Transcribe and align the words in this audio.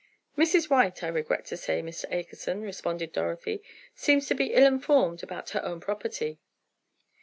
"Mrs. 0.35 0.67
White, 0.67 1.03
I 1.03 1.07
regret 1.09 1.45
to 1.45 1.57
say, 1.57 1.83
Mr. 1.83 2.11
Akerson," 2.11 2.63
responded 2.63 3.11
Dorothy, 3.13 3.61
"seems 3.93 4.25
to 4.29 4.33
be 4.33 4.51
ill 4.55 4.65
informed 4.65 5.21
about 5.21 5.51
her 5.51 5.63
own 5.63 5.79
property." 5.79 6.39